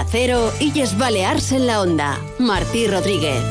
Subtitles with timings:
[0.00, 2.18] Onda Cero, Illes Balears en la Onda.
[2.38, 3.42] Martí Rodríguez.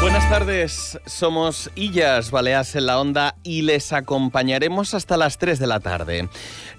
[0.00, 5.66] Buenas tardes, somos Illas Baleas en la Onda y les acompañaremos hasta las 3 de
[5.66, 6.28] la tarde.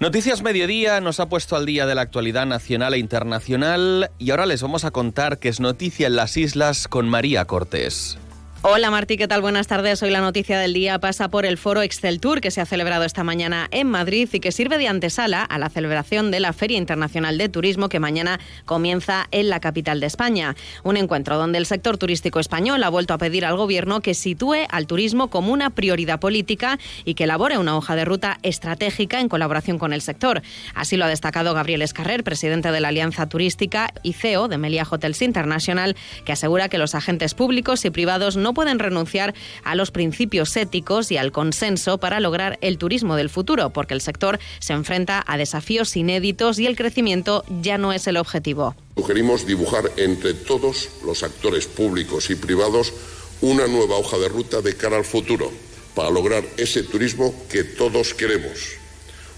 [0.00, 4.46] Noticias Mediodía nos ha puesto al día de la actualidad nacional e internacional y ahora
[4.46, 8.16] les vamos a contar que es noticia en las islas con María Cortés.
[8.62, 9.42] Hola Martí, ¿qué tal?
[9.42, 10.02] Buenas tardes.
[10.02, 13.04] Hoy la noticia del día pasa por el foro Excel Tour que se ha celebrado
[13.04, 16.78] esta mañana en Madrid y que sirve de antesala a la celebración de la Feria
[16.78, 20.56] Internacional de Turismo que mañana comienza en la capital de España.
[20.82, 24.66] Un encuentro donde el sector turístico español ha vuelto a pedir al gobierno que sitúe
[24.70, 29.28] al turismo como una prioridad política y que elabore una hoja de ruta estratégica en
[29.28, 30.42] colaboración con el sector.
[30.74, 34.86] Así lo ha destacado Gabriel Escarrer, presidente de la Alianza Turística y CEO de Melia
[34.90, 39.90] Hotels International, que asegura que los agentes públicos y privados no pueden renunciar a los
[39.90, 44.72] principios éticos y al consenso para lograr el turismo del futuro, porque el sector se
[44.72, 48.74] enfrenta a desafíos inéditos y el crecimiento ya no es el objetivo.
[48.96, 52.92] Sugerimos dibujar entre todos los actores públicos y privados
[53.40, 55.50] una nueva hoja de ruta de cara al futuro
[55.94, 58.85] para lograr ese turismo que todos queremos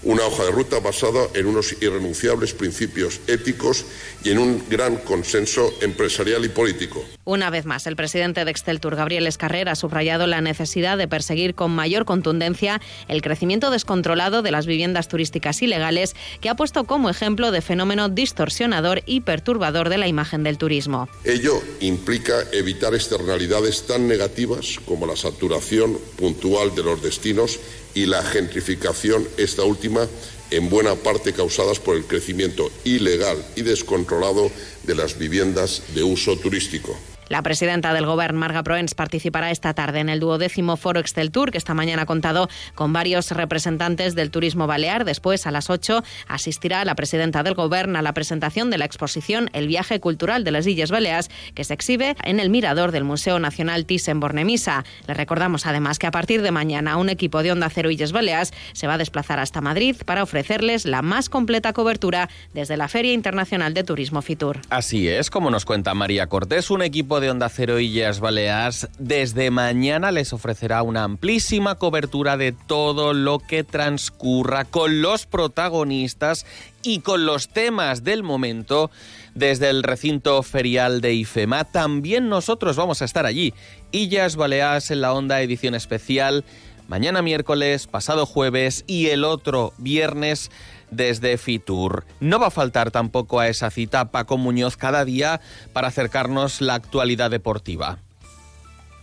[0.03, 3.85] una hoja de ruta basada en unos irrenunciables principios éticos
[4.23, 7.03] y en un gran consenso empresarial y político.
[7.25, 11.53] Una vez más, el presidente de Exceltur, Gabriel Escarrera, ha subrayado la necesidad de perseguir
[11.53, 17.09] con mayor contundencia el crecimiento descontrolado de las viviendas turísticas ilegales, que ha puesto como
[17.09, 21.07] ejemplo de fenómeno distorsionador y perturbador de la imagen del turismo.
[21.23, 27.59] Ello implica evitar externalidades tan negativas como la saturación puntual de los destinos
[27.93, 30.07] y la gentrificación, esta última
[30.51, 34.51] en buena parte causadas por el crecimiento ilegal y descontrolado
[34.83, 36.97] de las viviendas de uso turístico.
[37.29, 41.51] La presidenta del Gobierno, Marga Proens, participará esta tarde en el duodécimo Foro Excel Tour,
[41.51, 45.05] que esta mañana ha contado con varios representantes del turismo balear.
[45.05, 49.51] Después, a las 8, asistirá la presidenta del Gobierno a la presentación de la exposición
[49.53, 53.37] El viaje cultural de las Illes Baleas, que se exhibe en el mirador del Museo
[53.37, 54.83] Nacional Thyssen-Bornemisza.
[55.07, 58.53] Le recordamos además que a partir de mañana un equipo de Onda Cero Illes Baleas
[58.73, 63.13] se va a desplazar hasta Madrid para ofrecerles la más completa cobertura desde la Feria
[63.13, 64.61] Internacional de Turismo Fitur.
[64.71, 69.51] Así es, como nos cuenta María Cortés, un equipo de Onda Cero Illas Baleares desde
[69.51, 76.45] mañana les ofrecerá una amplísima cobertura de todo lo que transcurra con los protagonistas
[76.83, 78.91] y con los temas del momento
[79.35, 81.65] desde el recinto ferial de IFEMA.
[81.65, 83.53] También nosotros vamos a estar allí.
[83.91, 86.45] Illas Baleares en la Onda edición especial.
[86.87, 90.49] Mañana miércoles, pasado jueves y el otro viernes
[90.91, 92.05] desde Fitur.
[92.19, 95.41] No va a faltar tampoco a esa cita Paco Muñoz cada día
[95.73, 97.99] para acercarnos la actualidad deportiva.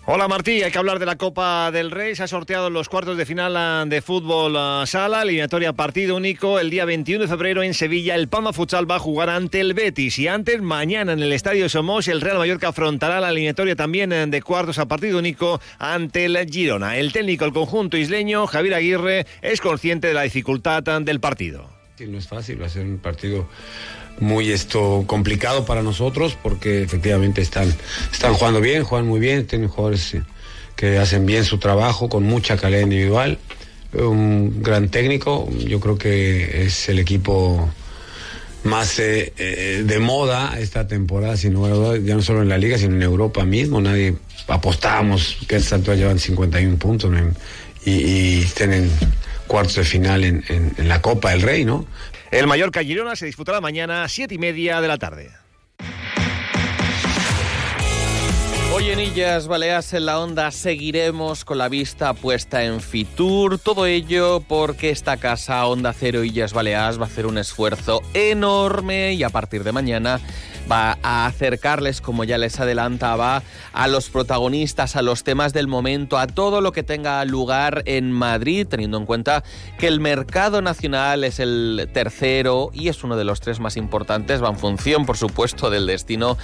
[0.08, 2.14] Hola Martí, hay que hablar de la Copa del Rey.
[2.14, 6.60] Se ha sorteado los cuartos de final ah, de fútbol ah, sala, eliminatoria partido único.
[6.60, 9.74] El día 21 de febrero en Sevilla, el Palma Futsal va a jugar ante el
[9.74, 10.20] Betis.
[10.20, 14.28] Y antes, mañana en el Estadio Somos, el Real Mallorca afrontará la eliminatoria también eh,
[14.28, 16.98] de cuartos a partido único ante el Girona.
[16.98, 21.75] El técnico del conjunto isleño, Javier Aguirre, es consciente de la dificultad ah, del partido.
[21.98, 23.48] No es fácil, va a ser un partido
[24.20, 27.74] muy esto complicado para nosotros porque efectivamente están,
[28.12, 30.22] están jugando bien, juegan muy bien, tienen jugadores eh,
[30.74, 33.38] que hacen bien su trabajo con mucha calidad individual,
[33.94, 37.70] un gran técnico, yo creo que es el equipo
[38.62, 41.54] más eh, eh, de moda esta temporada, sin
[42.04, 44.16] ya no solo en la liga, sino en Europa mismo, nadie
[44.48, 47.10] apostábamos que esta altura llevan 51 puntos
[47.86, 48.90] y, y tienen
[49.46, 51.86] cuartos de final en, en, la Copa del Rey, ¿no?
[52.30, 55.30] El Mallorca Girona se disputará mañana a siete y media de la tarde.
[58.78, 63.58] Hoy en Illas Baleas en la Onda seguiremos con la vista puesta en Fitur.
[63.58, 69.14] Todo ello porque esta casa Onda Cero Illas Baleas va a hacer un esfuerzo enorme
[69.14, 70.20] y a partir de mañana
[70.70, 76.18] va a acercarles, como ya les adelantaba, a los protagonistas, a los temas del momento,
[76.18, 79.44] a todo lo que tenga lugar en Madrid, teniendo en cuenta
[79.78, 84.42] que el mercado nacional es el tercero y es uno de los tres más importantes,
[84.42, 86.36] va en función, por supuesto, del destino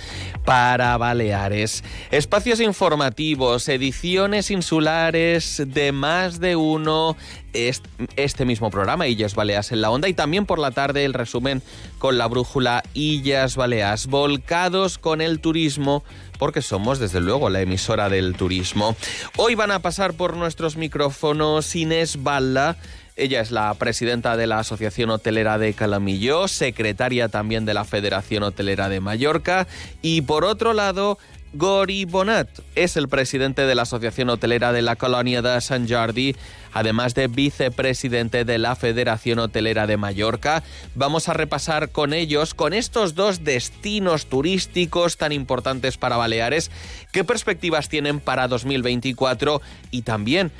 [0.44, 1.84] para Baleares.
[2.10, 7.16] Espacios informativos, ediciones insulares de más de uno,
[7.52, 11.62] este mismo programa, Illas Baleas en la Onda, y también por la tarde el resumen
[11.98, 16.04] con la brújula Illas Baleas, volcados con el turismo,
[16.38, 18.96] porque somos desde luego la emisora del turismo.
[19.36, 22.76] Hoy van a pasar por nuestros micrófonos Inés Balla,
[23.14, 28.42] ella es la presidenta de la Asociación Hotelera de Calamillo, secretaria también de la Federación
[28.42, 29.66] Hotelera de Mallorca
[30.00, 31.18] y por otro lado
[31.54, 36.34] Gori Bonat es el presidente de la Asociación Hotelera de la Colonia de Sant Jordi,
[36.72, 40.62] además de vicepresidente de la Federación Hotelera de Mallorca.
[40.94, 46.70] Vamos a repasar con ellos, con estos dos destinos turísticos tan importantes para Baleares,
[47.12, 49.60] qué perspectivas tienen para 2024
[49.90, 50.52] y también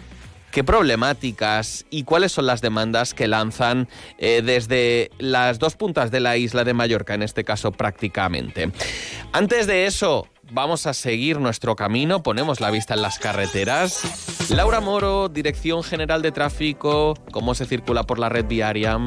[0.52, 3.88] qué problemáticas y cuáles son las demandas que lanzan
[4.18, 8.70] eh, desde las dos puntas de la isla de Mallorca, en este caso prácticamente.
[9.32, 14.50] Antes de eso, vamos a seguir nuestro camino, ponemos la vista en las carreteras.
[14.50, 18.98] Laura Moro, Dirección General de Tráfico, ¿cómo se circula por la red viaria?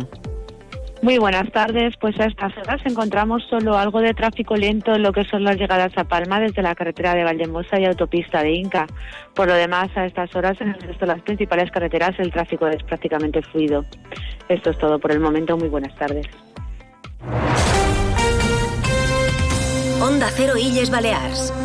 [1.01, 1.94] Muy buenas tardes.
[2.01, 5.57] Pues a estas horas encontramos solo algo de tráfico lento en lo que son las
[5.57, 8.88] llegadas a Palma desde la carretera de Valdemosa y autopista de Inca.
[9.36, 12.68] Por lo demás, a estas horas en el resto de las principales carreteras el tráfico
[12.68, 13.86] es prácticamente fluido.
[14.50, 15.56] Esto es todo por el momento.
[15.57, 16.25] Muy buenas tardes.
[20.06, 21.65] Onda Cero Illes Balears.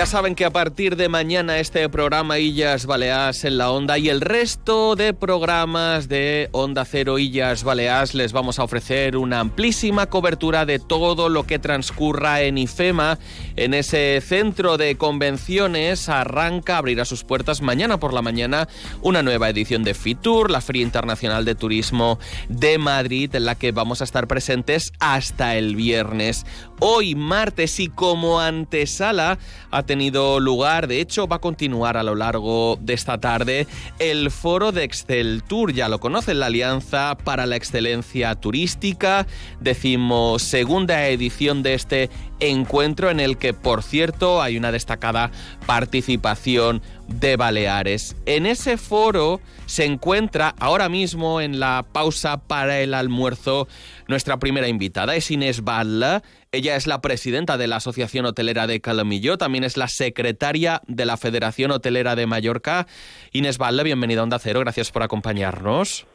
[0.00, 4.08] Ya saben que a partir de mañana este programa Illas Baleas en la Onda y
[4.08, 10.06] el resto de programas de Onda Cero Illas Baleas les vamos a ofrecer una amplísima
[10.06, 13.18] cobertura de todo lo que transcurra en IFEMA.
[13.60, 18.68] En ese centro de convenciones arranca, abrirá sus puertas mañana por la mañana
[19.02, 22.18] una nueva edición de FITUR, la Feria Internacional de Turismo
[22.48, 26.46] de Madrid, en la que vamos a estar presentes hasta el viernes.
[26.78, 29.38] Hoy martes y como antesala
[29.70, 33.66] ha tenido lugar, de hecho va a continuar a lo largo de esta tarde,
[33.98, 35.74] el foro de Excel Tour.
[35.74, 39.26] Ya lo conocen, la Alianza para la Excelencia Turística,
[39.60, 42.08] decimos segunda edición de este
[42.40, 45.30] encuentro en el que, por cierto, hay una destacada
[45.66, 48.16] participación de Baleares.
[48.26, 53.68] En ese foro se encuentra ahora mismo en la pausa para el almuerzo
[54.08, 56.22] nuestra primera invitada, es Inés Balla.
[56.52, 61.06] Ella es la presidenta de la Asociación Hotelera de Calamillo, también es la secretaria de
[61.06, 62.88] la Federación Hotelera de Mallorca.
[63.32, 66.06] Inés Balla, bienvenida a Onda Cero, gracias por acompañarnos.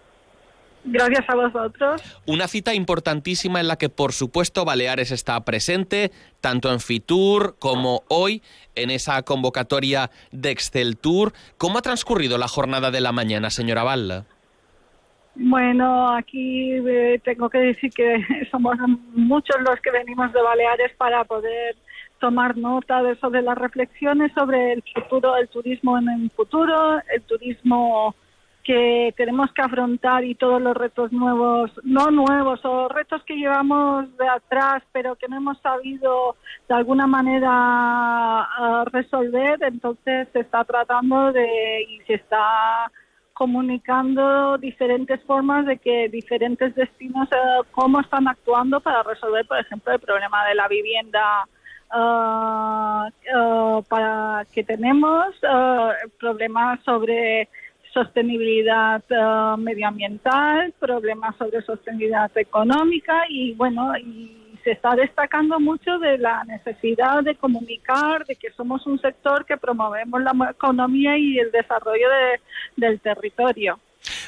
[0.86, 2.22] Gracias a vosotros.
[2.28, 6.12] Una cita importantísima en la que, por supuesto, Baleares está presente,
[6.42, 8.44] tanto en Fitur como hoy
[8.76, 11.34] en esa convocatoria de Excel Tour.
[11.58, 14.26] ¿Cómo ha transcurrido la jornada de la mañana, señora Balla?
[15.36, 18.76] Bueno, aquí eh, tengo que decir que somos
[19.14, 21.76] muchos los que venimos de Baleares para poder
[22.20, 27.22] tomar nota de sobre las reflexiones sobre el futuro del turismo en el futuro, el
[27.24, 28.16] turismo
[28.66, 34.06] que tenemos que afrontar y todos los retos nuevos, no nuevos, o retos que llevamos
[34.18, 36.36] de atrás, pero que no hemos sabido
[36.68, 38.50] de alguna manera
[38.86, 42.92] resolver, entonces se está tratando de y se está
[43.34, 49.94] comunicando diferentes formas de que diferentes destinos eh, cómo están actuando para resolver, por ejemplo,
[49.94, 51.46] el problema de la vivienda
[51.94, 53.08] uh,
[53.38, 57.48] uh, para que tenemos, uh, problemas sobre
[57.96, 66.18] sostenibilidad uh, medioambiental, problemas sobre sostenibilidad económica y bueno, y se está destacando mucho de
[66.18, 71.52] la necesidad de comunicar, de que somos un sector que promovemos la economía y el
[71.52, 73.80] desarrollo de, del territorio.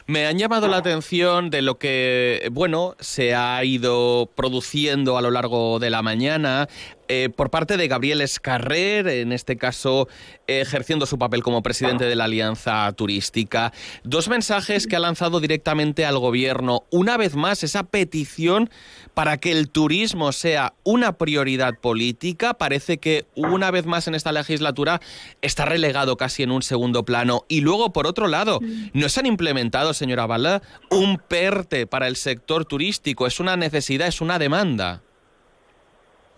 [0.06, 5.32] Me han llamado la atención de lo que, bueno, se ha ido produciendo a lo
[5.32, 6.68] largo de la mañana.
[7.08, 10.08] Eh, por parte de Gabriel Escarrer, en este caso
[10.48, 13.74] ejerciendo su papel como presidente de la Alianza Turística.
[14.04, 16.84] Dos mensajes que ha lanzado directamente al gobierno.
[16.90, 18.70] Una vez más, esa petición
[19.14, 22.54] para que el turismo sea una prioridad política.
[22.54, 25.02] Parece que una vez más en esta legislatura
[25.42, 27.44] está relegado casi en un segundo plano.
[27.48, 28.60] Y luego, por otro lado,
[28.94, 33.28] no se han implementado, señora Bala, un PERTE para el sector turístico.
[33.28, 35.02] Es una necesidad, es una demanda.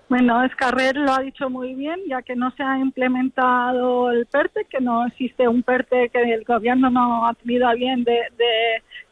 [0.10, 4.66] Bueno, Escarrer lo ha dicho muy bien, ya que no se ha implementado el PERTE,
[4.66, 8.20] que no existe un PERTE que el gobierno no ha tenido a bien de,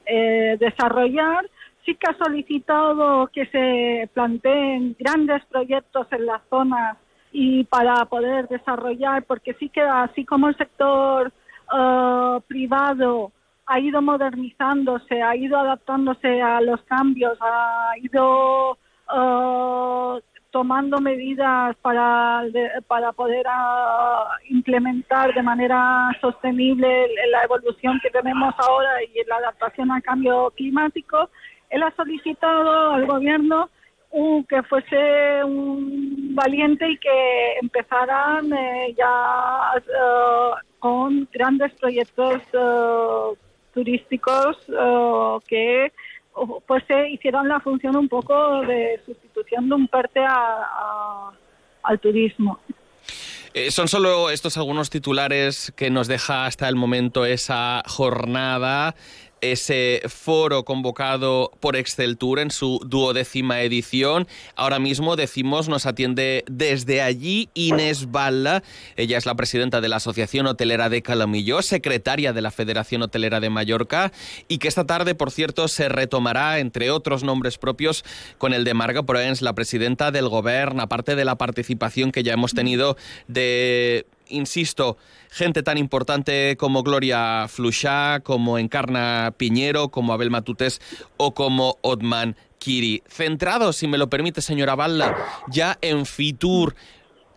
[0.08, 1.48] eh, desarrollar.
[1.86, 6.98] Sí que ha solicitado que se planteen grandes proyectos en las zonas
[7.32, 11.32] y para poder desarrollar, porque sí que así como el sector
[11.78, 13.32] eh, privado
[13.68, 18.72] ha ido modernizándose, ha ido adaptándose a los cambios, ha ido
[19.14, 20.20] uh,
[20.58, 22.42] tomando medidas para,
[22.88, 29.92] para poder uh, implementar de manera sostenible la evolución que tenemos ahora y la adaptación
[29.92, 31.30] al cambio climático,
[31.70, 33.70] él ha solicitado al gobierno
[34.50, 42.42] que fuese un valiente y que empezaran eh, ya uh, con grandes proyectos
[43.76, 44.58] turísticos
[45.48, 45.92] que
[46.66, 50.20] pues se hicieron la función un poco de sustitución de un parte
[51.84, 52.60] al turismo.
[53.54, 58.94] Eh, son solo estos algunos titulares que nos deja hasta el momento esa jornada
[59.42, 64.28] ese foro convocado por Exceltur en su duodécima edición.
[64.56, 68.64] Ahora mismo, decimos, nos atiende desde allí Inés Balla.
[68.96, 73.40] Ella es la presidenta de la Asociación Hotelera de Calamillo, secretaria de la Federación Hotelera
[73.40, 74.12] de Mallorca
[74.48, 78.04] y que esta tarde, por cierto, se retomará, entre otros nombres propios,
[78.38, 82.34] con el de Marga Proens, la presidenta del Gobierno, aparte de la participación que ya
[82.34, 84.98] hemos tenido de insisto,
[85.30, 90.82] gente tan importante como Gloria Fluchá, como Encarna Piñero, como Abel Matutes
[91.18, 93.04] o como Otman Kiri.
[93.08, 95.16] Centrado, si me lo permite, señora Balla,
[95.50, 96.76] ya en Fitur,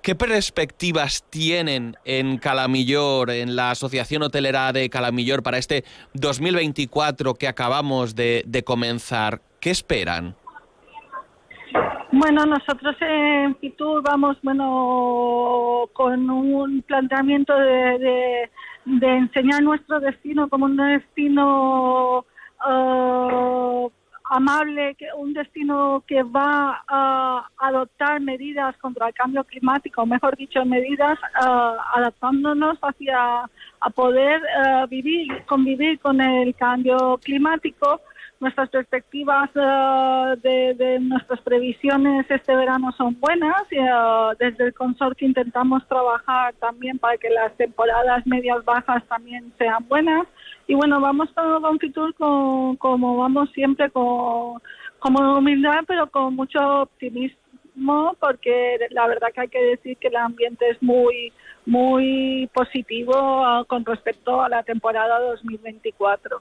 [0.02, 7.46] ¿Qué perspectivas tienen en Calamillor, en la Asociación Hotelera de Calamillor, para este 2024 que
[7.46, 9.42] acabamos de comenzar?
[9.60, 10.36] ¿Qué esperan?
[12.20, 18.50] Bueno, nosotros en Fitur vamos, bueno, con un planteamiento de,
[18.84, 22.26] de, enseñar nuestro destino como un destino
[22.68, 23.90] uh,
[24.24, 31.18] amable, un destino que va a adoptar medidas contra el cambio climático, mejor dicho, medidas
[31.42, 33.48] uh, adaptándonos hacia
[33.80, 38.02] a poder uh, vivir, convivir con el cambio climático
[38.40, 43.62] nuestras perspectivas eh, de, nuestras previsiones este verano son buenas.
[43.70, 43.86] Eh,
[44.38, 50.26] desde el consorcio intentamos trabajar también para que las temporadas medias bajas también sean buenas.
[50.66, 54.60] Y bueno, vamos a Confitur con, como vamos siempre, con,
[54.98, 60.16] como humildad, pero con mucho optimismo, porque la verdad que hay que decir que el
[60.16, 61.32] ambiente es muy
[61.66, 66.40] muy positivo eh, con respecto a la temporada 2024.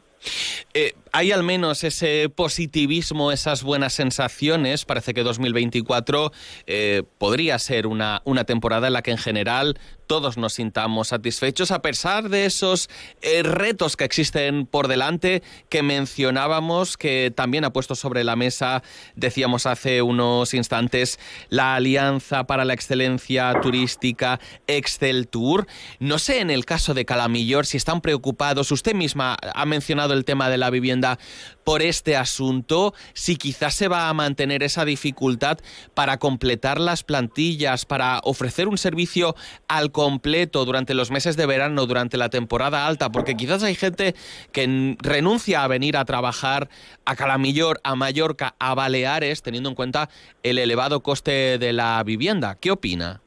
[0.73, 4.85] Eh, hay al menos ese positivismo, esas buenas sensaciones.
[4.85, 6.31] Parece que 2024
[6.67, 9.79] eh, podría ser una, una temporada en la que en general
[10.10, 12.89] todos nos sintamos satisfechos a pesar de esos
[13.22, 18.82] eh, retos que existen por delante que mencionábamos, que también ha puesto sobre la mesa,
[19.16, 25.68] decíamos hace unos instantes, la Alianza para la Excelencia Turística Excel Tour.
[26.00, 30.25] No sé en el caso de Calamillor si están preocupados, usted misma ha mencionado el
[30.25, 31.20] tema de la vivienda
[31.69, 35.59] por este asunto, si quizás se va a mantener esa dificultad
[35.93, 39.35] para completar las plantillas, para ofrecer un servicio
[39.67, 44.15] al completo durante los meses de verano, durante la temporada alta, porque quizás hay gente
[44.51, 46.69] que renuncia a venir a trabajar
[47.05, 50.09] a Calamillor, a Mallorca, a Baleares, teniendo en cuenta
[50.41, 52.57] el elevado coste de la vivienda.
[52.59, 53.21] ¿Qué opina?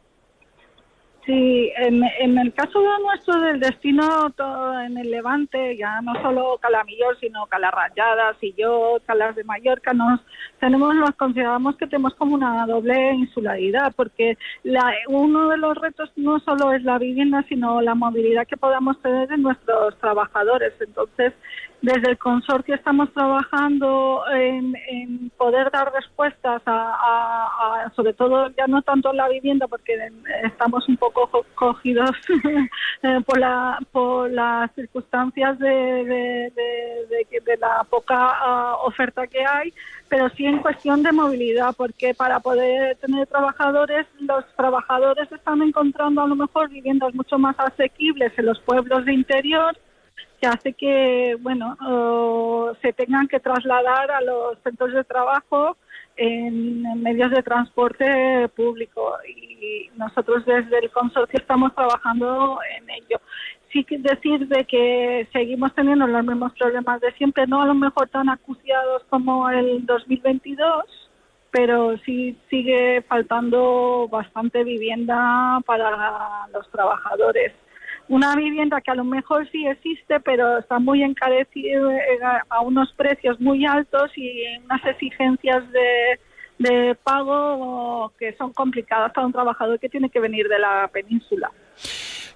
[1.25, 2.03] Sí, en,
[2.37, 7.47] el caso de nuestro del destino todo en el Levante, ya no solo Calamillor, sino
[7.47, 10.21] Calarrayadas y yo, Calas de Mallorca, nos
[10.63, 16.13] tenemos, nos consideramos que tenemos como una doble insularidad, porque la, uno de los retos
[16.15, 20.73] no solo es la vivienda, sino la movilidad que podamos tener de nuestros trabajadores.
[20.79, 21.33] Entonces,
[21.81, 24.73] desde el consorcio estamos trabajando en,
[25.37, 29.99] poder dar respuestas a, sobre todo, ya no tanto la vivienda, porque
[30.45, 32.11] estamos un poco cogidos
[33.03, 39.73] eh, por, la, por las circunstancias de, de, la poca ah, oferta que hay,
[40.09, 46.23] pero sí en cuestión de movilidad, porque para poder tener trabajadores, los trabajadores están encontrando
[46.23, 49.77] a lo mejor viviendas mucho más asequibles en los pueblos de interior,
[50.41, 51.77] que hace que, bueno,
[52.83, 55.77] se tengan que trasladar a los centros de trabajo
[56.17, 63.21] en, medios de transporte público y nosotros desde el consorcio estamos trabajando en ello.
[63.73, 68.09] Sí decir de que seguimos teniendo los mismos problemas de siempre, no a lo mejor
[68.09, 70.85] tan acuciados como el 2022,
[71.51, 77.53] pero sí sigue faltando bastante vivienda para los trabajadores
[78.09, 82.93] una vivienda que a lo mejor sí existe, pero está muy encarecida eh, a unos
[82.93, 85.65] precios muy altos y unas exigencias
[86.59, 91.51] de pago que son complicadas para un trabajador que tiene que venir de la península.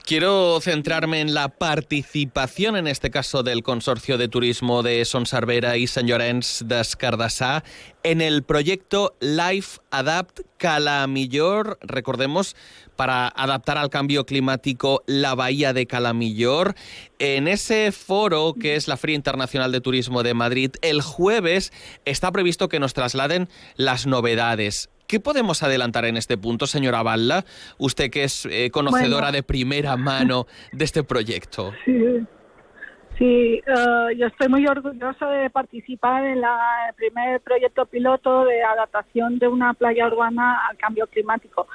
[0.06, 5.76] Quiero centrarme en la participación, en este caso del Consorcio de Turismo de Son Sarvera
[5.78, 7.64] y Sant Llorenç d'Escardassà,
[8.04, 12.54] en el proyecto Life Adapt Calamillor, recordemos,
[12.94, 16.76] para adaptar al cambio climático la bahía de Calamillor.
[17.18, 21.72] En ese foro, que es la Feria Internacional de Turismo de Madrid, el jueves
[22.04, 24.88] está previsto que nos trasladen las novedades.
[25.06, 27.44] ¿Qué podemos adelantar en este punto, señora Balla?
[27.78, 31.72] Usted que es eh, conocedora de primera mano de este proyecto.
[33.18, 39.38] Sí, eh, yo estoy muy orgullosa de participar en el primer proyecto piloto de adaptación
[39.38, 41.66] de una playa urbana al cambio climático.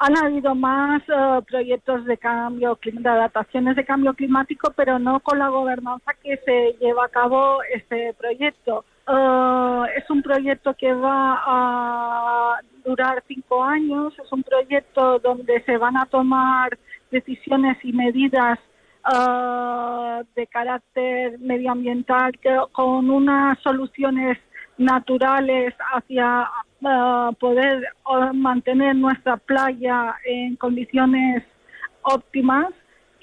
[0.00, 5.38] Han habido más eh, proyectos de cambio, de adaptaciones de cambio climático, pero no con
[5.38, 8.84] la gobernanza que se lleva a cabo este proyecto.
[9.06, 15.76] Uh, es un proyecto que va a durar cinco años, es un proyecto donde se
[15.76, 16.78] van a tomar
[17.10, 18.58] decisiones y medidas
[19.04, 22.32] uh, de carácter medioambiental
[22.72, 24.38] con unas soluciones
[24.78, 26.48] naturales hacia
[26.80, 27.86] uh, poder
[28.32, 31.44] mantener nuestra playa en condiciones
[32.02, 32.68] óptimas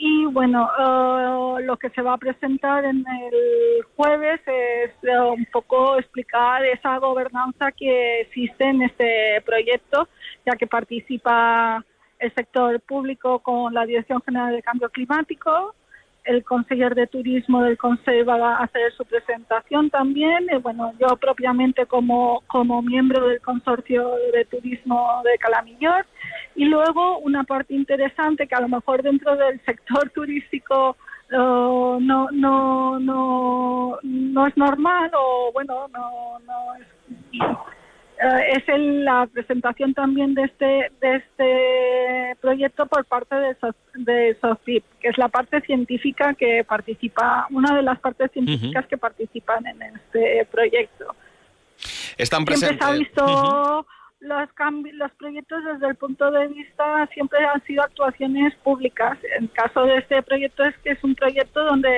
[0.04, 5.46] y bueno, eh, lo que se va a presentar en el jueves es eh, un
[5.46, 10.10] poco explicar esa gobernanza que existe en este proyecto,
[10.44, 11.86] ya que participa
[12.18, 15.76] el sector público con la Dirección General de Cambio Climático,
[16.24, 20.48] el consejero de turismo del Consejo va a hacer su presentación también.
[20.62, 26.06] Bueno, yo propiamente como, como miembro del consorcio de turismo de Calamillor.
[26.56, 30.96] Y luego una parte interesante que a lo mejor dentro del sector turístico
[31.32, 36.88] no, no, no, no es normal o bueno, no, no es
[38.24, 43.56] eh, es la presentación también de este de este proyecto por parte de,
[43.96, 48.98] de SOFIP, que es la parte científica que participa, una de las partes científicas que
[48.98, 51.16] participan en este proyecto.
[52.16, 52.78] Están presentes.
[52.78, 53.88] Siempre se ha visto
[54.20, 59.18] los, cambios, los proyectos desde el punto de vista siempre han sido actuaciones públicas.
[59.40, 61.90] En caso de este proyecto es que es un proyecto donde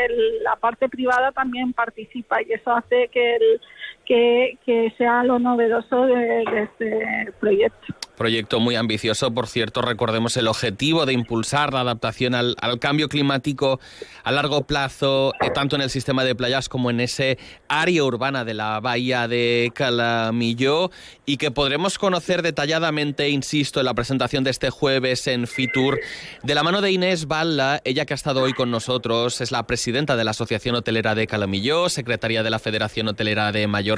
[0.41, 3.61] la parte privada también participa y eso hace que el,
[4.05, 7.93] que, que sea lo novedoso de, este proyecto.
[8.17, 13.79] Proyecto muy ambicioso, por cierto, recordemos el objetivo de impulsar la adaptación al, cambio climático
[14.23, 18.45] a largo plazo, eh, tanto en el sistema de playas como en ese área urbana
[18.45, 20.91] de la bahía de Calamillo,
[21.25, 25.99] y que podremos conocer detalladamente, insisto, en la presentación de este jueves en Fitur,
[26.43, 29.65] de la mano de Inés Balla, ella que ha estado hoy con nosotros, es la
[29.65, 33.92] presidenta de la Asociación Hotelera de Calamillo, secretaria de la Federación Hotelera de Mallorca.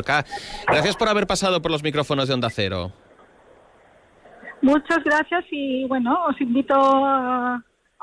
[0.67, 2.91] Gracias por haber pasado por los micrófonos de Onda Cero.
[4.62, 7.62] Muchas gracias y bueno, os invito a,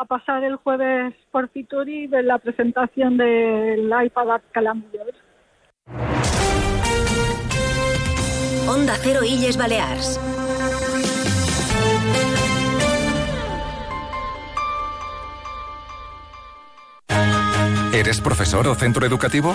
[0.08, 5.00] pasar el jueves por Fitur y ver la presentación del iPad Calamillo.
[8.68, 10.20] Onda Cero Illes Balears.
[17.92, 19.54] ¿Eres profesor o centro educativo?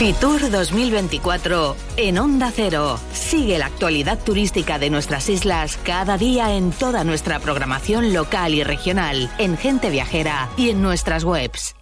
[0.00, 2.98] Fitur 2024 en Onda Cero.
[3.12, 8.64] Sigue la actualidad turística de nuestras islas cada día en toda nuestra programación local y
[8.64, 11.74] regional, en Gente Viajera y en nuestras webs.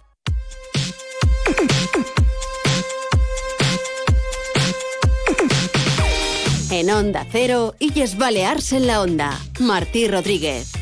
[6.71, 9.39] En Onda Cero, Illes Balears en la Onda.
[9.61, 10.78] Martí Rodríguez.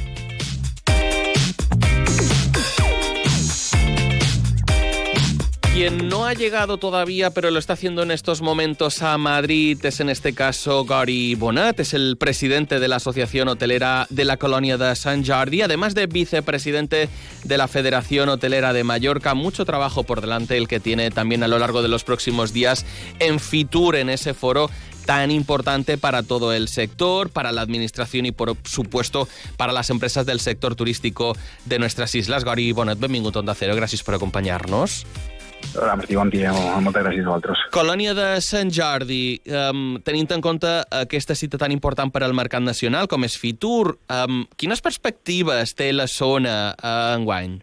[5.78, 10.00] Quien no ha llegado todavía, pero lo está haciendo en estos momentos a Madrid, es
[10.00, 14.80] en este caso Gary Bonat, es el presidente de la Asociación Hotelera de la Colonia
[14.80, 17.10] de Sant Jordi, además de vicepresidente
[17.44, 19.36] de la Federación Hotelera de Mallorca.
[19.36, 22.84] Mucho trabajo por delante el que tiene también a lo largo de los próximos días
[23.20, 24.72] en Fitur, en ese foro
[25.06, 30.26] tan importante para todo el sector, para la administración y, por supuesto, para las empresas
[30.26, 32.46] del sector turístico de nuestras islas.
[32.46, 35.06] Gary Bonat, benvingut a Onda Cero, gràcies per acompanyar-nos.
[35.76, 36.54] Martí, bon dia.
[36.82, 37.62] Moltes gràcies a vosaltres.
[37.76, 42.64] Colònia de Sant Jordi, um, tenint en compte aquesta cita tan important per al mercat
[42.64, 47.60] nacional com és Fitur, um, quines perspectives té la zona uh, enguany?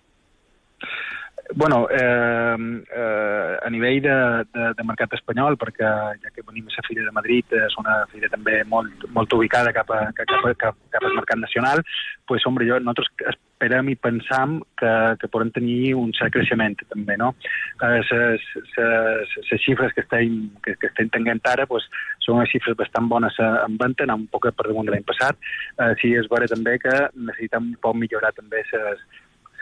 [1.55, 2.57] Bueno, eh,
[2.97, 4.17] eh, a nivell de,
[4.53, 5.91] de, de mercat espanyol, perquè
[6.23, 9.73] ja que venim a la Fira de Madrid, és una fira també molt, molt ubicada
[9.77, 11.85] cap, a, cap, a, cap, cap al mercat nacional,
[12.27, 13.13] pues, hombre, jo, nosaltres
[13.55, 17.33] esperem i pensam que, que podem tenir un cert creixement també, no?
[17.83, 21.87] Les eh, xifres que estem, que, que estem tenint ara pues,
[22.25, 25.39] són unes xifres bastant bones en venda, un poc per damunt de l'any passat.
[25.79, 29.07] Eh, sí, és vera també que necessitem un poc millorar també les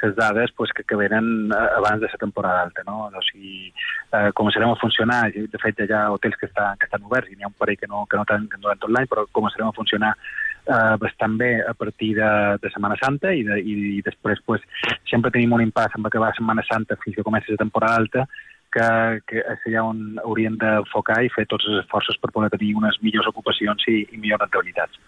[0.02, 2.82] les dades pues, que, que venen eh, abans de la temporada alta.
[2.86, 3.06] No?
[3.06, 3.72] O sigui,
[4.12, 7.36] eh, començarem a funcionar, de fet hi ha hotels que estan, que estan oberts i
[7.36, 9.76] n'hi ha un parell que no, que no tenen durant tot l'any, però començarem a
[9.76, 10.14] funcionar
[10.66, 12.30] eh, bastant bé a partir de,
[12.62, 14.64] de Setmana Santa i, de, i, i després pues,
[15.10, 18.26] sempre tenim un impàs amb acabar Setmana Santa fins que comença la temporada alta
[18.72, 18.88] que,
[19.28, 22.98] que és allà on hauríem d'enfocar i fer tots els esforços per poder tenir unes
[23.04, 24.98] millors ocupacions i, i millors rentabilitats.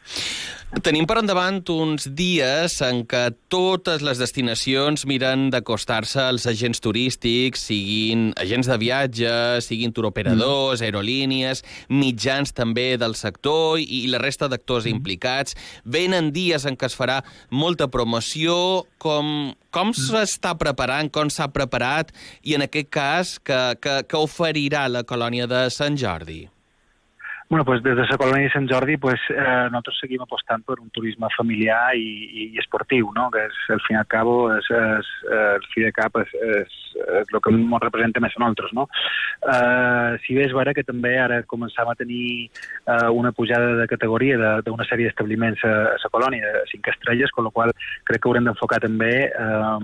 [0.85, 7.63] Tenim per endavant uns dies en què totes les destinacions miren d'acostar-se als agents turístics,
[7.69, 10.89] siguin agents de viatge, siguin turoperadors, mm.
[10.89, 11.63] aerolínies,
[11.95, 14.97] mitjans també del sector i, i la resta d'actors mm.
[14.99, 15.59] implicats.
[15.85, 17.21] Venen dies en què es farà
[17.55, 18.57] molta promoció,
[18.99, 22.11] com, com s'està preparant, com s'ha preparat,
[22.43, 26.45] i en aquest cas, que, que, que oferirà la colònia de Sant Jordi?
[27.51, 30.79] Bueno, pues des de la colònia de Sant Jordi pues, eh, nosaltres seguim apostant per
[30.81, 32.07] un turisme familiar i,
[32.41, 33.27] i, esportiu, no?
[33.31, 36.79] que és, al fin i al cabo és, és, el fi de cap és, és,
[37.21, 38.73] és el que ens representa més a nosaltres.
[38.73, 38.87] No?
[39.45, 43.87] Eh, si bé és vera que també ara començam a tenir eh, una pujada de
[43.93, 47.77] categoria d'una sèrie d'establiments a, a la colònia de cinc estrelles, amb la qual
[48.09, 49.79] crec que haurem d'enfocar també eh,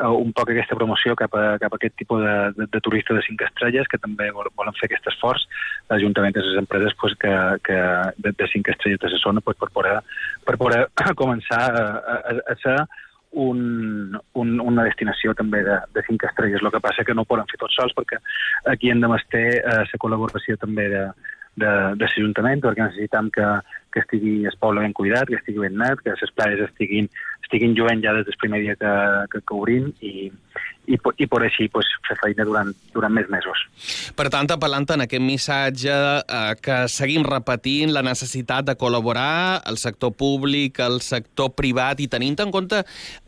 [0.00, 3.16] uh, un poc aquesta promoció cap a, cap a aquest tipus de, de, de turista
[3.16, 5.46] de cinc estrelles que també volen fer aquest esforç
[5.90, 7.32] l'Ajuntament de les empreses pues, que,
[7.66, 7.78] que
[8.18, 9.98] de, de cinc estrelles de la zona pues, per, poder,
[10.46, 10.84] per poder
[11.22, 11.86] començar a,
[12.18, 12.78] a, a ser
[13.32, 16.60] un, un, una destinació també de, de cinc estrelles.
[16.60, 18.20] El que passa que no ho poden fer tots sols perquè
[18.72, 21.06] aquí hem de mestre eh, la col·laboració també de,
[21.56, 23.48] de, de l'Ajuntament perquè necessitem que,
[23.92, 27.08] que estigui el poble ben cuidat, que estigui ben net, que les playes estiguin,
[27.52, 28.92] estiguin lluent ja des del primer dia que,
[29.28, 30.30] que, que obrim i,
[30.90, 33.64] i, i per així pues, fer feina durant, durant més mesos.
[34.18, 39.78] Per tant, apel·lant en aquest missatge eh, que seguim repetint la necessitat de col·laborar el
[39.78, 42.82] sector públic, el sector privat i tenint en compte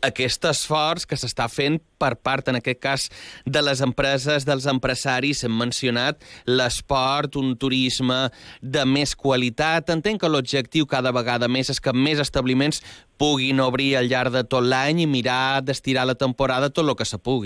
[0.05, 3.07] aquest esforç que s'està fent per part, en aquest cas,
[3.45, 5.43] de les empreses, dels empresaris.
[5.45, 8.25] Hem mencionat l'esport, un turisme
[8.61, 9.89] de més qualitat.
[9.93, 12.83] Entenc que l'objectiu cada vegada més és que més establiments
[13.17, 17.07] puguin obrir al llarg de tot l'any i mirar d'estirar la temporada tot el que
[17.07, 17.44] se pugui.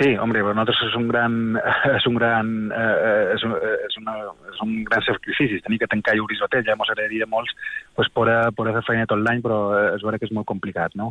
[0.00, 1.60] Sí, hombre, para nosotros es un gran,
[1.96, 4.14] és un gran, eh, és, un, és, una,
[4.48, 7.52] és un gran sacrifici, tenir que tancar i obrir l'hotel, ja ens agradaria molts
[7.94, 9.58] pues, poder, poder fer feina tot l'any, però
[9.94, 11.10] és vera que és molt complicat, no?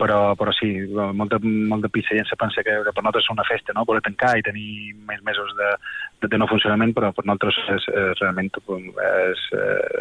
[0.00, 3.46] Però, però sí, molta, molta pizza gent se pensa que, que per nosaltres és una
[3.48, 5.70] festa, no?, poder tancar i tenir més mesos de,
[6.22, 9.46] de, de no funcionament, però per nosaltres és, és realment és,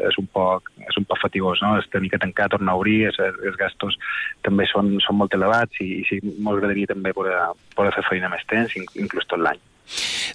[0.10, 3.04] és, un poc, és un poc fatigós, no?, és tenir que tancar, tornar a obrir,
[3.12, 4.00] és, els gastos
[4.46, 7.38] també són, són molt elevats i, i sí, m'agradaria també poder,
[7.78, 9.62] poder fer feina més temps, inclús tot l'any.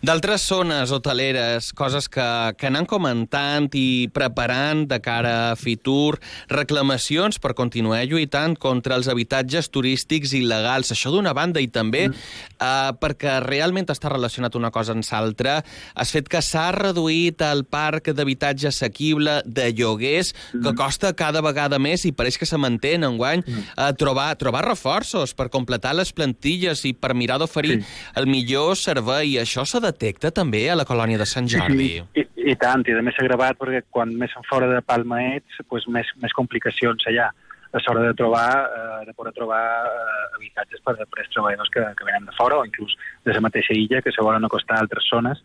[0.06, 7.40] D'altres zones hoteleres, coses que, que anem comentant i preparant de cara a Fitur, reclamacions
[7.42, 10.92] per continuar lluitant contra els habitatges turístics il·legals.
[10.94, 12.22] Això d'una banda i també mm.
[12.56, 15.58] eh, perquè realment està relacionat una cosa amb l'altra.
[15.94, 20.62] Has fet que s'ha reduït el parc d'habitatge assequible de lloguers, mm.
[20.64, 23.66] que costa cada vegada més i pareix que se manté en enguany mm.
[23.74, 27.92] eh, trobar, trobar reforços per completar les plantilles i per mirar d'oferir sí.
[28.20, 31.92] el millor servei això se detecta també a la colònia de Sant Jordi?
[31.98, 34.80] I, i, i tant, i a més s'ha gravat perquè quan més en fora de
[34.82, 37.30] Palma ets, pues, més, més complicacions allà
[37.70, 42.06] a l'hora de trobar, eh, de poder trobar eh, habitatges per, per treballadors que, que
[42.08, 45.06] venen de fora o inclús de la mateixa illa que se volen acostar a altres
[45.06, 45.38] zones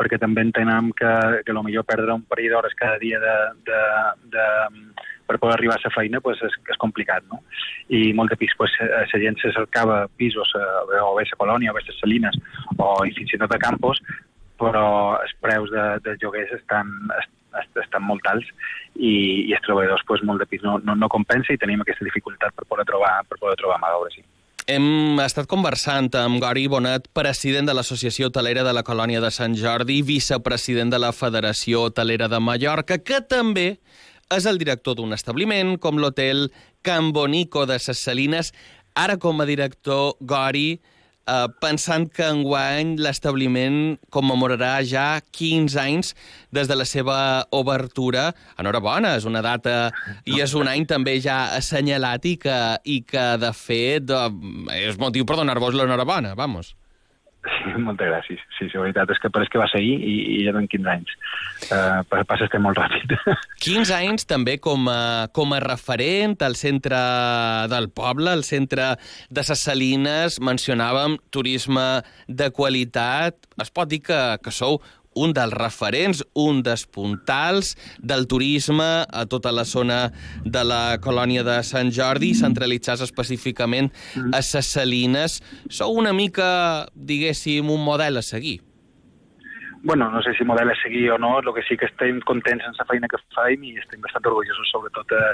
[0.00, 1.12] perquè també entenem que,
[1.44, 3.36] que millor perdre un parell d'hores cada dia de,
[3.68, 3.80] de,
[4.34, 4.46] de,
[5.30, 7.38] per poder arribar a la feina pues, és, és complicat, no?
[7.94, 11.70] I molt de pis, pues, la gent se cercava pisos, eh, o bé a Colònia,
[11.70, 12.34] o bé a Salines,
[12.76, 14.02] o i fins i tot a Campos,
[14.60, 16.90] però els preus de, de lloguers estan,
[17.78, 18.50] estan molt alts
[18.96, 22.04] i, i els treballadors pues, molt de pis no, no, no compensa i tenim aquesta
[22.06, 24.26] dificultat per poder trobar, per poder trobar mà d'obra, sí.
[24.70, 29.56] Hem estat conversant amb Gori Bonet, president de l'Associació Hotelera de la Colònia de Sant
[29.58, 33.80] Jordi, vicepresident de la Federació Hotelera de Mallorca, que també
[34.30, 36.48] és el director d'un establiment com l'hotel
[36.86, 38.52] Can Bonico de Ses Salines,
[38.94, 40.80] ara com a director Gori,
[41.26, 46.14] eh, pensant que enguany l'establiment commemorarà ja 15 anys
[46.54, 47.18] des de la seva
[47.50, 48.30] obertura.
[48.58, 49.90] Enhorabona, és una data
[50.24, 55.00] i és un any també ja assenyalat i que, i que de fet, eh, és
[55.00, 56.76] motiu per donar-vos l'enhorabona, vamos.
[57.40, 58.40] Sí, moltes gràcies.
[58.58, 61.14] Sí, la veritat és que pareix que va seguir i, i ja en 15 anys.
[61.72, 63.14] Uh, passa que molt ràpid.
[63.64, 67.00] 15 anys també com a, com a referent al centre
[67.72, 68.92] del poble, al centre
[69.32, 71.88] de ses Salines, mencionàvem turisme
[72.28, 73.40] de qualitat.
[73.60, 74.82] Es pot dir que, que sou
[75.14, 80.10] un dels referents, un dels puntals del turisme a tota la zona
[80.44, 83.90] de la colònia de Sant Jordi, centralitzats específicament
[84.32, 85.40] a ses Salines.
[85.68, 88.60] Sou una mica, diguéssim, un model a seguir.
[89.82, 92.64] Bueno, no sé si model a seguir o no, el que sí que estem contents
[92.66, 95.30] en la feina que faim i estem bastant orgullosos, sobretot eh,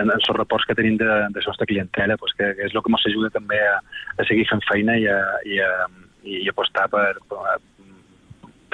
[0.00, 2.92] en, els reports que tenim de, de la clientela, pues que, que és el que
[2.94, 3.76] ens ajuda també a,
[4.16, 5.72] a seguir fent feina i a, i a,
[6.24, 7.58] i apostar per, per,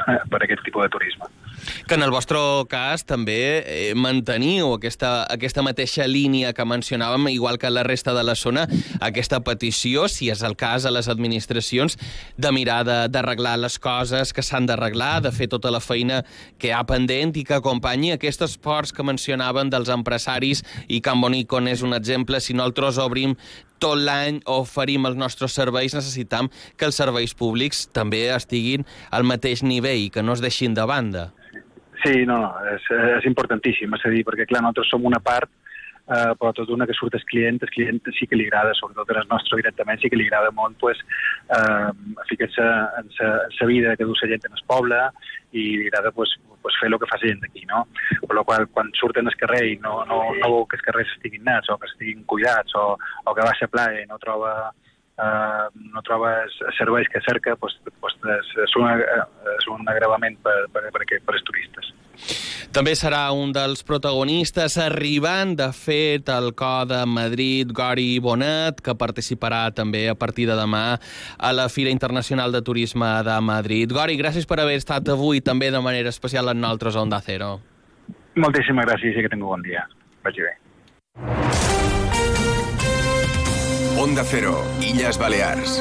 [0.31, 1.29] per aquest tipus de turisme.
[1.89, 2.39] Que en el vostre
[2.71, 8.23] cas també eh, manteniu aquesta, aquesta mateixa línia que mencionàvem, igual que la resta de
[8.27, 8.67] la zona,
[9.01, 11.97] aquesta petició, si és el cas a les administracions,
[12.37, 16.23] de mirar d'arreglar les coses que s'han d'arreglar, de fer tota la feina
[16.61, 21.57] que ha pendent i que acompanyi aquests esports que mencionaven dels empresaris i Can Bonico
[21.67, 22.41] és un exemple.
[22.41, 23.35] Si nosaltres obrim
[23.83, 29.63] tot l'any oferim els nostres serveis, necessitam que els serveis públics també estiguin al mateix
[29.67, 31.31] nivell i que no es deixin de banda.
[32.05, 32.85] Sí, no, no és,
[33.19, 35.51] és importantíssim, és a dir, perquè clar, nosaltres som una part
[36.07, 39.11] eh, però tot una que surt el client, el client sí que li agrada, sobretot
[39.11, 41.01] el nostre directament, sí que li agrada molt pues,
[41.51, 41.91] eh,
[42.31, 42.67] ficar-se
[43.01, 45.01] en la vida que du la gent en el poble
[45.53, 47.85] i li agrada pues, pues, fer el que fa la gent d'aquí, no?
[48.23, 51.13] Per la qual, quan surten al carrer i no, no, no veu que els carrers
[51.17, 54.19] estiguin nats o que estiguin cuidats o, o que va a la playa i no
[54.23, 54.53] troba
[55.19, 58.97] eh, no trobes serveis que cerca, pues, pues és, és, una,
[59.57, 61.95] és un agravament per, per, per, per, per als turistes.
[62.73, 68.97] També serà un dels protagonistes arribant, de fet, al cor de Madrid, Gori Bonet, que
[68.99, 70.99] participarà també a partir de demà
[71.39, 73.93] a la Fira Internacional de Turisme de Madrid.
[73.93, 77.57] Gori, gràcies per haver estat avui també de manera especial en nosaltres a Onda Cero.
[78.37, 79.87] Moltíssimes gràcies i que tingueu bon dia.
[80.27, 80.57] Vagi bé.
[83.97, 85.81] Onda Cero, Illes Balears.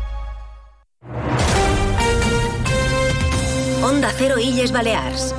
[3.91, 5.35] Onda Cero Illes Balears.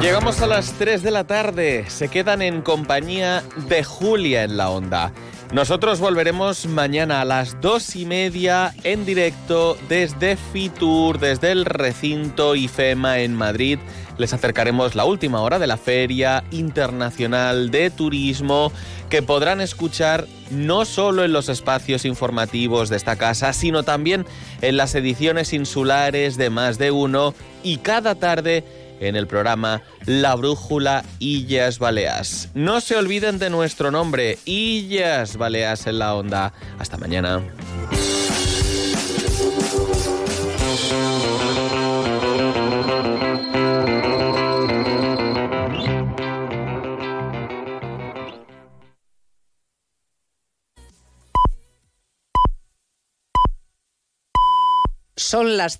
[0.00, 1.90] Llegamos a las 3 de la tarde.
[1.90, 5.12] Se quedan en compañía de Julia en la onda.
[5.52, 12.54] Nosotros volveremos mañana a las dos y media en directo desde Fitur, desde el recinto
[12.54, 13.80] IFEMA en Madrid.
[14.16, 18.70] Les acercaremos la última hora de la Feria Internacional de Turismo
[19.08, 24.26] que podrán escuchar no solo en los espacios informativos de esta casa, sino también
[24.62, 27.34] en las ediciones insulares de más de uno
[27.64, 28.62] y cada tarde
[29.00, 32.50] en el programa La Brújula Illas Baleas.
[32.54, 36.52] No se olviden de nuestro nombre, Illas Baleas en la onda.
[36.78, 37.42] Hasta mañana.
[55.30, 55.68] Son las